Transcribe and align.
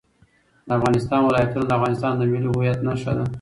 د 0.67 0.69
افغانستان 0.77 1.19
ولايتونه 1.23 1.65
د 1.67 1.71
افغانستان 1.77 2.13
د 2.17 2.21
ملي 2.31 2.49
هویت 2.51 2.79
نښه 2.87 3.11
ده. 3.17 3.25